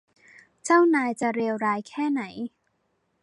[0.63, 2.21] เจ้านายจะเลวร้ายแค่ไหน?